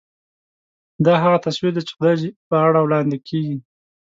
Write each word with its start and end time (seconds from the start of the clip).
دا 1.05 1.13
هغه 1.23 1.37
تصویر 1.45 1.71
دی 1.75 1.81
چې 1.87 1.93
خدای 1.97 2.15
په 2.49 2.55
اړه 2.67 2.79
وړاندې 2.81 3.17
کېږي. 3.27 3.57